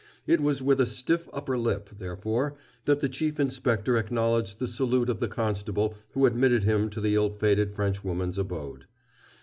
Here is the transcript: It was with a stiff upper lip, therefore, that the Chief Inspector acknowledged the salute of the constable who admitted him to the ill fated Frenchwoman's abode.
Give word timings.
It 0.25 0.41
was 0.41 0.63
with 0.63 0.79
a 0.79 0.87
stiff 0.87 1.29
upper 1.31 1.59
lip, 1.59 1.89
therefore, 1.95 2.55
that 2.85 3.01
the 3.01 3.07
Chief 3.07 3.39
Inspector 3.39 3.95
acknowledged 3.95 4.57
the 4.57 4.67
salute 4.67 5.09
of 5.09 5.19
the 5.19 5.27
constable 5.27 5.93
who 6.15 6.25
admitted 6.25 6.63
him 6.63 6.89
to 6.89 7.01
the 7.01 7.13
ill 7.13 7.29
fated 7.29 7.75
Frenchwoman's 7.75 8.39
abode. 8.39 8.85